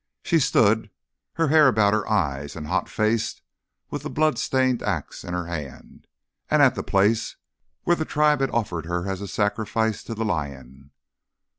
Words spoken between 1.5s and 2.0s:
about